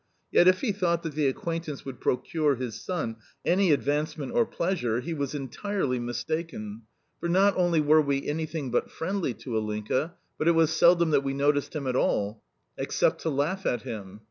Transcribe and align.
Yet 0.31 0.47
if 0.47 0.61
he 0.61 0.71
thought 0.71 1.03
that 1.03 1.13
the 1.13 1.27
acquaintance 1.27 1.85
would 1.85 2.01
procure 2.01 2.55
his 2.55 2.73
son 2.81 3.17
any 3.45 3.71
advancement 3.71 4.31
or 4.31 4.47
pleasure, 4.47 4.99
he 4.99 5.13
was 5.13 5.35
entirely 5.35 5.99
mistaken, 5.99 6.81
for 7.19 7.29
not 7.29 7.55
only 7.55 7.81
were 7.81 8.01
we 8.01 8.27
anything 8.27 8.71
but 8.71 8.89
friendly 8.89 9.35
to 9.35 9.51
Ilinka, 9.55 10.15
but 10.39 10.47
it 10.47 10.53
was 10.53 10.71
seldom 10.73 11.11
that 11.11 11.23
we 11.23 11.35
noticed 11.35 11.75
him 11.75 11.85
at 11.85 11.95
all 11.95 12.41
except 12.79 13.21
to 13.21 13.29
laugh 13.29 13.67
at 13.67 13.83
him. 13.83 14.19